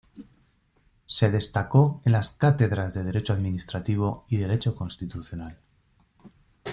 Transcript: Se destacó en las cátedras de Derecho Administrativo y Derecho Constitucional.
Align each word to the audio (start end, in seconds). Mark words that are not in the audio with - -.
Se 1.05 1.29
destacó 1.29 2.01
en 2.05 2.13
las 2.13 2.31
cátedras 2.31 2.95
de 2.95 3.03
Derecho 3.03 3.33
Administrativo 3.33 4.25
y 4.29 4.37
Derecho 4.37 4.75
Constitucional. 4.75 5.59